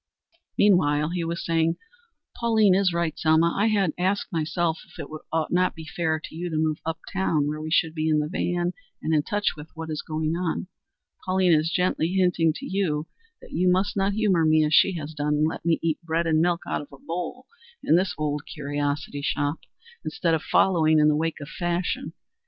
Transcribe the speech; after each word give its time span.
Meanwhile 0.57 1.09
he 1.11 1.23
was 1.23 1.45
saying: 1.45 1.77
"Pauline 2.35 2.73
is 2.73 2.91
right, 2.91 3.15
Selma. 3.19 3.53
I 3.55 3.67
had 3.67 3.93
already 3.99 3.99
asked 3.99 4.31
myself 4.33 4.79
if 4.87 4.97
it 4.97 5.11
would 5.11 5.21
not 5.51 5.75
be 5.75 5.85
fairer 5.85 6.19
to 6.23 6.35
you 6.35 6.49
to 6.49 6.57
move 6.57 6.79
uptown 6.87 7.45
where 7.45 7.61
we 7.61 7.69
should 7.69 7.93
be 7.93 8.09
in 8.09 8.17
the 8.17 8.27
van 8.27 8.73
and 9.03 9.13
in 9.13 9.21
touch 9.21 9.55
with 9.55 9.69
what 9.75 9.91
is 9.91 10.01
going 10.01 10.35
on. 10.35 10.65
Pauline 11.23 11.53
is 11.53 11.69
gently 11.69 12.07
hinting 12.13 12.51
to 12.55 12.65
you 12.65 13.05
that 13.43 13.51
you 13.51 13.69
must 13.71 13.95
not 13.95 14.13
humor 14.13 14.43
me 14.43 14.65
as 14.65 14.73
she 14.73 14.93
has 14.93 15.13
done, 15.13 15.35
and 15.35 15.47
let 15.47 15.63
me 15.63 15.77
eat 15.83 15.99
bread 16.01 16.25
and 16.25 16.39
milk 16.41 16.61
out 16.67 16.81
of 16.81 16.91
a 16.91 16.97
bowl 16.97 17.45
in 17.83 17.95
this 17.95 18.15
old 18.17 18.41
curiosity 18.47 19.21
shop, 19.21 19.59
instead 20.03 20.33
of 20.33 20.41
following 20.41 20.97
in 20.97 21.09
the 21.09 21.15
wake 21.15 21.39
of 21.39 21.47
fashion. 21.47 22.13